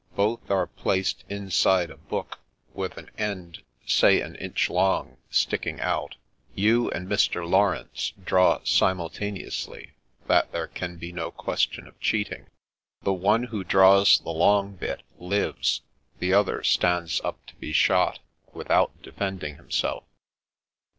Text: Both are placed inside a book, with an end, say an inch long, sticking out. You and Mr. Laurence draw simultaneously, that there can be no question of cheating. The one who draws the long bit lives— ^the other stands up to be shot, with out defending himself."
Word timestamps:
Both 0.15 0.49
are 0.49 0.65
placed 0.65 1.23
inside 1.29 1.91
a 1.91 1.95
book, 1.97 2.39
with 2.73 2.97
an 2.97 3.11
end, 3.19 3.61
say 3.85 4.19
an 4.19 4.33
inch 4.37 4.67
long, 4.67 5.17
sticking 5.29 5.79
out. 5.79 6.15
You 6.55 6.89
and 6.89 7.07
Mr. 7.07 7.47
Laurence 7.47 8.11
draw 8.25 8.61
simultaneously, 8.63 9.91
that 10.25 10.51
there 10.51 10.65
can 10.65 10.97
be 10.97 11.11
no 11.11 11.29
question 11.29 11.85
of 11.87 11.99
cheating. 11.99 12.47
The 13.03 13.13
one 13.13 13.43
who 13.43 13.63
draws 13.63 14.17
the 14.17 14.31
long 14.33 14.71
bit 14.73 15.03
lives— 15.19 15.81
^the 16.19 16.33
other 16.33 16.63
stands 16.63 17.21
up 17.23 17.45
to 17.45 17.55
be 17.57 17.71
shot, 17.71 18.17
with 18.53 18.71
out 18.71 19.03
defending 19.03 19.57
himself." 19.57 20.03